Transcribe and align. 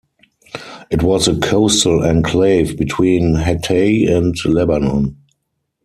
It 0.89 1.03
was 1.03 1.27
a 1.27 1.35
coastal 1.39 2.01
enclave 2.03 2.75
between 2.75 3.35
Hatay 3.35 4.09
and 4.11 4.33
Lebanon. 4.45 5.17